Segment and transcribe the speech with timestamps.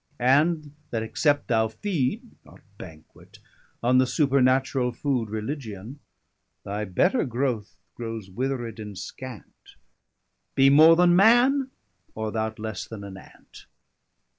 [0.17, 3.37] And that except thou feed (not banquet)
[3.83, 5.99] on The supernaturall food, Religion,
[6.65, 9.75] Thy better Growth growes withered, and scant;
[10.55, 11.69] Be more then man,
[12.15, 13.67] or thou'rt lesse then an Ant.